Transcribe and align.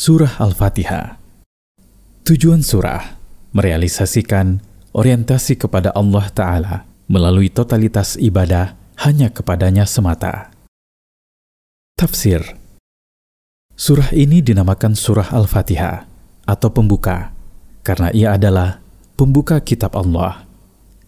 Surah 0.00 0.40
Al-Fatihah 0.40 1.20
Tujuan 2.24 2.64
surah 2.64 3.20
merealisasikan 3.52 4.64
orientasi 4.96 5.60
kepada 5.60 5.92
Allah 5.92 6.24
Ta'ala 6.32 6.88
melalui 7.04 7.52
totalitas 7.52 8.16
ibadah 8.16 8.80
hanya 9.04 9.28
kepadanya 9.28 9.84
semata. 9.84 10.56
Tafsir 12.00 12.40
Surah 13.76 14.08
ini 14.16 14.40
dinamakan 14.40 14.96
Surah 14.96 15.36
Al-Fatihah 15.36 16.08
atau 16.48 16.72
pembuka 16.72 17.36
karena 17.84 18.08
ia 18.16 18.40
adalah 18.40 18.80
pembuka 19.20 19.60
kitab 19.60 19.92
Allah. 20.00 20.48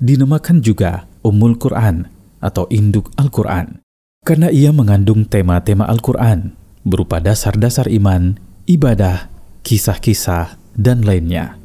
Dinamakan 0.05 0.61
juga 0.61 1.09
Ummul 1.25 1.57
Quran 1.57 2.13
atau 2.45 2.69
induk 2.69 3.09
Al-Quran 3.17 3.81
karena 4.21 4.53
ia 4.53 4.69
mengandung 4.69 5.25
tema-tema 5.25 5.89
Al-Quran 5.89 6.53
berupa 6.85 7.25
dasar-dasar 7.25 7.89
iman, 7.89 8.52
ibadah, 8.67 9.31
kisah-kisah, 9.67 10.59
dan 10.79 11.03
lainnya. 11.03 11.59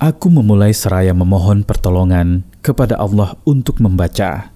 Aku 0.00 0.32
memulai 0.32 0.72
seraya 0.74 1.12
memohon 1.14 1.62
pertolongan 1.62 2.42
kepada 2.64 2.96
Allah 2.98 3.36
untuk 3.46 3.78
membaca, 3.78 4.50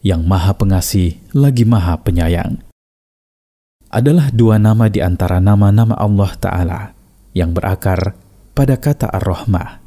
yang 0.00 0.24
Maha 0.24 0.56
Pengasih 0.56 1.20
lagi 1.36 1.68
Maha 1.68 2.00
Penyayang. 2.00 2.63
Adalah 3.94 4.34
dua 4.34 4.58
nama 4.58 4.90
di 4.90 4.98
antara 4.98 5.38
nama-nama 5.38 5.94
Allah 5.94 6.34
Ta'ala 6.34 6.80
yang 7.30 7.54
berakar 7.54 8.18
pada 8.50 8.74
kata 8.74 9.06
Ar-Rahmah. 9.06 9.78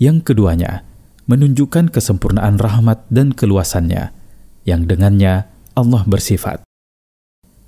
Yang 0.00 0.32
keduanya 0.32 0.88
menunjukkan 1.28 1.92
kesempurnaan 1.92 2.56
rahmat 2.56 3.04
dan 3.12 3.36
keluasannya, 3.36 4.16
yang 4.64 4.88
dengannya 4.88 5.44
Allah 5.76 6.02
bersifat 6.08 6.64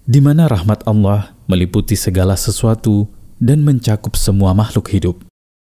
di 0.02 0.18
mana 0.18 0.50
rahmat 0.50 0.82
Allah 0.82 1.34
meliputi 1.46 1.94
segala 1.94 2.34
sesuatu 2.34 3.06
dan 3.38 3.62
mencakup 3.62 4.18
semua 4.18 4.54
makhluk 4.54 4.90
hidup. 4.90 5.16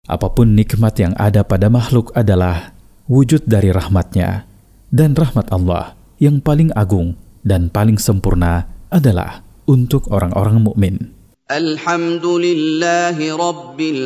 Apa 0.06 0.30
pun 0.30 0.54
nikmat 0.54 0.94
yang 0.98 1.14
ada 1.18 1.46
pada 1.46 1.70
makhluk 1.70 2.10
adalah 2.14 2.74
wujud 3.10 3.46
dari 3.46 3.70
rahmatnya, 3.74 4.46
dan 4.90 5.14
rahmat 5.14 5.50
Allah 5.50 5.94
yang 6.22 6.42
paling 6.42 6.70
agung 6.74 7.14
dan 7.46 7.70
paling 7.70 7.98
sempurna 7.98 8.70
adalah 8.90 9.42
untuk 9.70 10.10
orang-orang 10.10 10.66
mukmin. 10.66 11.14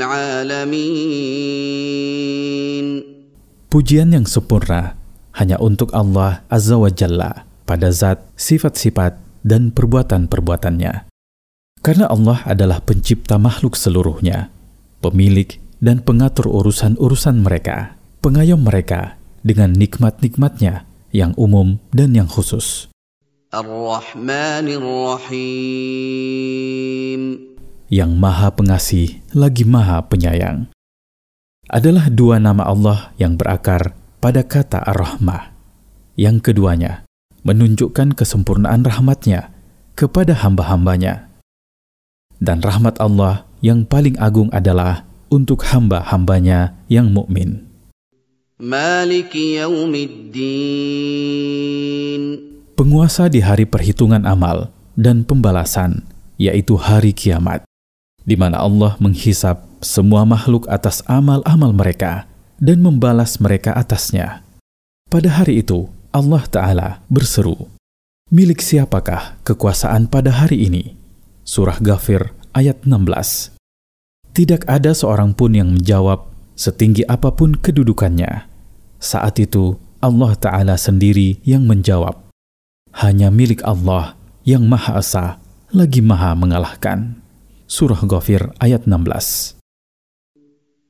Alamin. 0.05 0.85
Pujian 3.73 4.13
yang 4.13 4.29
sempurna 4.29 5.01
hanya 5.41 5.57
untuk 5.57 5.89
Allah 5.97 6.45
Azza 6.53 6.77
wa 6.77 6.93
Jalla 6.93 7.49
pada 7.65 7.89
zat, 7.89 8.21
sifat-sifat, 8.37 9.17
dan 9.45 9.73
perbuatan-perbuatannya. 9.73 11.09
Karena 11.85 12.09
Allah 12.09 12.41
adalah 12.49 12.81
pencipta 12.81 13.37
makhluk 13.37 13.77
seluruhnya, 13.77 14.49
pemilik 15.05 15.61
dan 15.85 16.01
pengatur 16.01 16.49
urusan-urusan 16.49 17.45
mereka, 17.45 18.01
pengayom 18.25 18.65
mereka 18.65 19.21
dengan 19.45 19.77
nikmat-nikmatnya 19.77 20.89
yang 21.13 21.37
umum 21.37 21.77
dan 21.93 22.17
yang 22.17 22.25
khusus. 22.25 22.89
Yang 27.87 28.11
maha 28.19 28.51
pengasih 28.51 29.23
lagi 29.31 29.63
maha 29.63 30.03
penyayang. 30.11 30.67
Adalah 31.71 32.11
dua 32.11 32.43
nama 32.43 32.67
Allah 32.67 33.15
yang 33.15 33.39
berakar 33.39 33.95
pada 34.19 34.43
kata 34.43 34.83
Ar-Rahmah. 34.83 35.55
Yang 36.19 36.51
keduanya 36.51 37.07
menunjukkan 37.47 38.19
kesempurnaan 38.19 38.83
rahmatnya 38.83 39.55
kepada 39.95 40.35
hamba-hambanya. 40.35 41.31
Dan 42.43 42.59
rahmat 42.59 42.99
Allah 42.99 43.47
yang 43.63 43.87
paling 43.87 44.19
agung 44.19 44.51
adalah 44.51 45.07
untuk 45.31 45.63
hamba-hambanya 45.63 46.75
yang 46.91 47.15
mukmin. 47.15 47.71
Penguasa 52.75 53.31
di 53.31 53.39
hari 53.39 53.71
perhitungan 53.71 54.27
amal 54.27 54.67
dan 54.99 55.23
pembalasan, 55.23 56.03
yaitu 56.35 56.75
hari 56.75 57.15
kiamat, 57.15 57.63
di 58.27 58.35
mana 58.35 58.59
Allah 58.59 58.99
menghisap 58.99 59.63
semua 59.79 60.27
makhluk 60.27 60.67
atas 60.67 60.99
amal-amal 61.07 61.71
mereka 61.71 62.27
dan 62.59 62.83
membalas 62.83 63.39
mereka 63.39 63.79
atasnya. 63.79 64.43
Pada 65.07 65.39
hari 65.39 65.63
itu, 65.63 65.87
Allah 66.11 66.43
Ta'ala 66.51 66.89
berseru, 67.07 67.71
Milik 68.35 68.59
siapakah 68.59 69.39
kekuasaan 69.47 70.11
pada 70.11 70.35
hari 70.35 70.67
ini? 70.67 70.99
Surah 71.47 71.79
Ghafir 71.79 72.35
ayat 72.59 72.83
16 72.83 73.55
Tidak 74.35 74.67
ada 74.67 74.91
seorang 74.91 75.31
pun 75.31 75.55
yang 75.55 75.71
menjawab 75.79 76.27
setinggi 76.59 77.07
apa 77.07 77.31
pun 77.31 77.55
kedudukannya. 77.55 78.51
Saat 78.99 79.39
itu 79.39 79.79
Allah 80.03 80.35
Ta'ala 80.35 80.75
sendiri 80.75 81.39
yang 81.47 81.71
menjawab 81.71 82.24
hanya 82.95 83.31
milik 83.35 83.67
Allah 83.67 84.15
yang 84.47 84.71
Maha 84.71 85.03
Esa 85.03 85.43
lagi 85.75 85.99
Maha 85.99 86.39
mengalahkan. 86.39 87.19
Surah 87.67 87.99
Ghafir 88.07 88.55
ayat 88.63 88.87
16. 88.87 89.59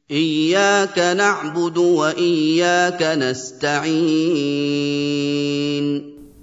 Iyyaka 0.05 1.17
na'budu 1.17 2.05
wa 2.05 2.13
iyyaka 2.13 3.17
nasta'in. 3.17 3.85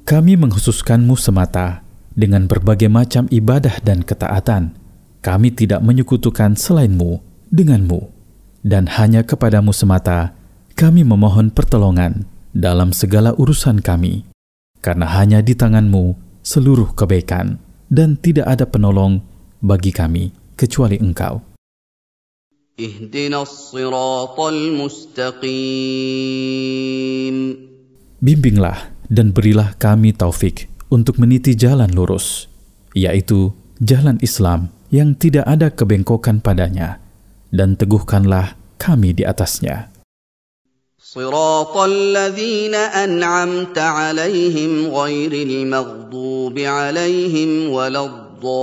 Kami 0.02 0.34
menghususkanmu 0.34 1.14
semata 1.14 1.86
dengan 2.18 2.50
berbagai 2.50 2.90
macam 2.90 3.30
ibadah 3.30 3.78
dan 3.86 4.02
ketaatan. 4.02 4.74
Kami 5.22 5.54
tidak 5.54 5.86
menyekutukan 5.86 6.58
selainmu 6.58 7.22
denganmu. 7.54 8.10
Dan 8.66 8.90
hanya 8.98 9.22
kepadamu 9.22 9.70
semata 9.74 10.34
kami 10.74 11.06
memohon 11.06 11.54
pertolongan 11.54 12.26
dalam 12.58 12.90
segala 12.94 13.38
urusan 13.38 13.78
kami 13.86 14.31
karena 14.82 15.06
hanya 15.22 15.40
di 15.46 15.54
tanganmu 15.54 16.18
seluruh 16.42 16.98
kebaikan 16.98 17.62
dan 17.88 18.18
tidak 18.18 18.50
ada 18.50 18.66
penolong 18.66 19.22
bagi 19.62 19.94
kami 19.94 20.34
kecuali 20.58 20.98
engkau. 20.98 21.38
Bimbinglah 28.22 28.80
dan 29.06 29.28
berilah 29.30 29.78
kami 29.78 30.18
taufik 30.18 30.66
untuk 30.90 31.22
meniti 31.22 31.54
jalan 31.54 31.94
lurus, 31.94 32.50
yaitu 32.98 33.54
jalan 33.78 34.18
Islam 34.26 34.74
yang 34.90 35.14
tidak 35.14 35.46
ada 35.46 35.70
kebengkokan 35.70 36.42
padanya, 36.42 36.98
dan 37.54 37.78
teguhkanlah 37.78 38.58
kami 38.82 39.14
di 39.14 39.28
atasnya. 39.28 39.91
صراط 41.11 41.77
الذين 41.77 42.75
أنعمت 42.75 43.79
عليهم 43.79 44.91
غير 44.91 45.33
المغضوب 45.33 46.59
عليهم 46.59 47.71
ولا 47.71 48.03
الضالين 48.05 48.57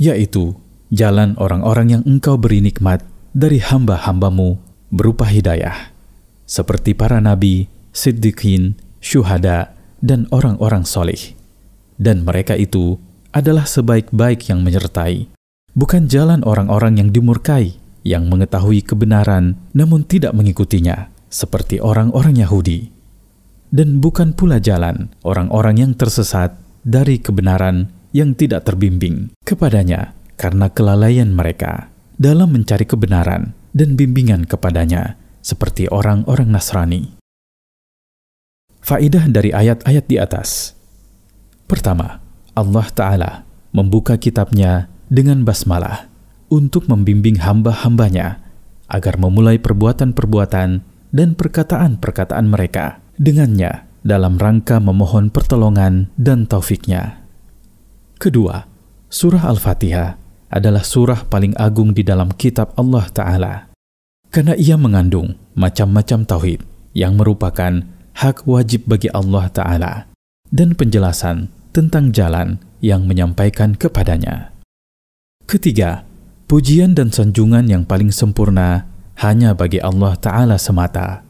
yaitu 0.00 0.56
jalan 0.88 1.36
orang-orang 1.36 2.00
yang 2.00 2.02
engkau 2.08 2.40
beri 2.40 2.64
nikmat 2.64 3.04
dari 3.36 3.60
hamba-hambamu 3.60 4.56
berupa 4.88 5.28
hidayah, 5.28 5.92
seperti 6.48 6.96
para 6.96 7.20
nabi, 7.20 7.68
siddiqin, 7.92 8.80
syuhada, 9.04 9.76
dan 10.00 10.24
orang-orang 10.32 10.88
soleh. 10.88 11.36
Dan 12.00 12.24
mereka 12.24 12.56
itu 12.56 12.96
adalah 13.33 13.65
sebaik-baik 13.65 14.47
yang 14.47 14.61
menyertai, 14.61 15.27
bukan 15.73 16.05
jalan 16.05 16.45
orang-orang 16.45 17.01
yang 17.01 17.09
dimurkai, 17.09 17.75
yang 18.05 18.29
mengetahui 18.29 18.85
kebenaran 18.85 19.57
namun 19.73 20.05
tidak 20.05 20.37
mengikutinya, 20.37 21.09
seperti 21.33 21.81
orang-orang 21.81 22.37
Yahudi. 22.37 22.93
Dan 23.73 23.97
bukan 23.97 24.37
pula 24.37 24.61
jalan 24.61 25.09
orang-orang 25.25 25.81
yang 25.81 25.91
tersesat 25.97 26.53
dari 26.85 27.17
kebenaran 27.17 27.89
yang 28.13 28.37
tidak 28.37 28.69
terbimbing 28.69 29.33
kepadanya 29.41 30.13
karena 30.37 30.69
kelalaian 30.69 31.33
mereka 31.33 31.89
dalam 32.21 32.53
mencari 32.53 32.85
kebenaran 32.85 33.57
dan 33.73 33.97
bimbingan 33.97 34.45
kepadanya, 34.45 35.17
seperti 35.41 35.89
orang-orang 35.89 36.53
Nasrani. 36.53 37.17
Faidah 38.79 39.25
dari 39.27 39.49
ayat-ayat 39.49 40.05
di 40.05 40.21
atas. 40.21 40.77
Pertama, 41.65 42.22
Allah 42.53 42.87
Ta'ala 42.93 43.31
membuka 43.73 44.17
kitabnya 44.21 44.89
dengan 45.09 45.41
basmalah 45.41 46.09
untuk 46.53 46.85
membimbing 46.85 47.41
hamba-hambanya 47.41 48.41
agar 48.89 49.17
memulai 49.17 49.57
perbuatan-perbuatan 49.57 50.69
dan 51.13 51.29
perkataan-perkataan 51.33 52.45
mereka 52.45 53.01
dengannya 53.17 53.89
dalam 54.05 54.37
rangka 54.37 54.77
memohon 54.77 55.33
pertolongan 55.33 56.13
dan 56.19 56.45
taufiknya. 56.45 57.23
Kedua, 58.21 58.65
surah 59.09 59.49
Al-Fatihah 59.49 60.17
adalah 60.53 60.85
surah 60.85 61.25
paling 61.25 61.57
agung 61.57 61.97
di 61.97 62.05
dalam 62.05 62.29
kitab 62.37 62.77
Allah 62.77 63.09
Ta'ala. 63.09 63.53
Karena 64.29 64.53
ia 64.53 64.77
mengandung 64.77 65.37
macam-macam 65.57 66.25
tauhid 66.25 66.61
yang 66.93 67.17
merupakan 67.17 67.81
hak 68.13 68.45
wajib 68.45 68.85
bagi 68.85 69.09
Allah 69.09 69.49
Ta'ala 69.49 69.93
dan 70.53 70.77
penjelasan 70.77 71.49
tentang 71.73 72.13
jalan 72.13 72.61
yang 72.79 73.09
menyampaikan 73.09 73.73
kepadanya. 73.73 74.53
Ketiga, 75.49 76.05
pujian 76.45 76.93
dan 76.93 77.09
sanjungan 77.09 77.65
yang 77.65 77.83
paling 77.83 78.13
sempurna 78.13 78.85
hanya 79.19 79.57
bagi 79.57 79.81
Allah 79.81 80.13
Ta'ala 80.15 80.61
semata, 80.61 81.25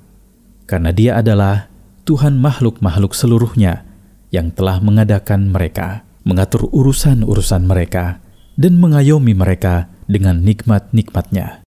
karena 0.68 0.92
Dia 0.92 1.24
adalah 1.24 1.72
Tuhan 2.04 2.36
makhluk-makhluk 2.44 3.16
seluruhnya 3.16 3.88
yang 4.36 4.52
telah 4.52 4.84
mengadakan 4.84 5.48
mereka, 5.48 6.04
mengatur 6.28 6.68
urusan-urusan 6.76 7.64
mereka, 7.64 8.20
dan 8.60 8.76
mengayomi 8.76 9.32
mereka 9.32 9.88
dengan 10.12 10.44
nikmat-nikmatnya. 10.44 11.64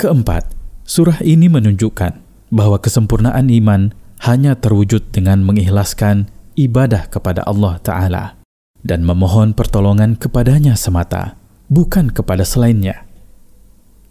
Keempat, 0.00 0.48
surah 0.88 1.20
ini 1.20 1.52
menunjukkan 1.52 2.16
bahwa 2.48 2.80
kesempurnaan 2.80 3.52
iman 3.52 3.92
hanya 4.24 4.56
terwujud 4.56 5.12
dengan 5.12 5.44
mengikhlaskan 5.44 6.31
ibadah 6.54 7.08
kepada 7.08 7.42
Allah 7.48 7.80
Ta'ala 7.80 8.24
dan 8.82 9.06
memohon 9.06 9.54
pertolongan 9.56 10.18
kepadanya 10.18 10.74
semata, 10.74 11.38
bukan 11.70 12.10
kepada 12.10 12.42
selainnya. 12.42 13.06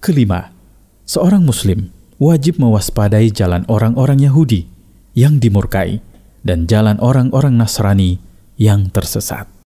Kelima, 0.01 0.49
seorang 1.05 1.45
Muslim 1.45 1.93
wajib 2.17 2.57
mewaspadai 2.57 3.29
jalan 3.29 3.67
orang-orang 3.69 4.25
Yahudi 4.25 4.65
yang 5.13 5.37
dimurkai 5.37 6.01
dan 6.41 6.65
jalan 6.65 6.97
orang-orang 6.97 7.53
Nasrani 7.59 8.17
yang 8.57 8.89
tersesat. 8.89 9.60